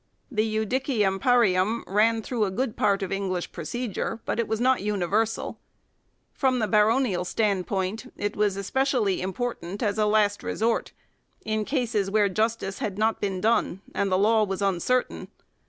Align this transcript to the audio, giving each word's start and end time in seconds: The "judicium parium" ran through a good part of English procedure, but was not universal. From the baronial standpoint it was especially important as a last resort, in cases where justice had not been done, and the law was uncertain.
The 0.31 0.51
"judicium 0.55 1.19
parium" 1.19 1.83
ran 1.85 2.23
through 2.23 2.45
a 2.45 2.49
good 2.49 2.75
part 2.75 3.03
of 3.03 3.11
English 3.11 3.51
procedure, 3.51 4.19
but 4.25 4.47
was 4.47 4.59
not 4.59 4.81
universal. 4.81 5.59
From 6.33 6.57
the 6.57 6.67
baronial 6.67 7.23
standpoint 7.23 8.11
it 8.17 8.35
was 8.35 8.57
especially 8.57 9.21
important 9.21 9.83
as 9.83 9.99
a 9.99 10.07
last 10.07 10.41
resort, 10.41 10.91
in 11.45 11.65
cases 11.65 12.09
where 12.09 12.29
justice 12.29 12.79
had 12.79 12.97
not 12.97 13.21
been 13.21 13.41
done, 13.41 13.81
and 13.93 14.11
the 14.11 14.17
law 14.17 14.43
was 14.43 14.59
uncertain. 14.63 15.27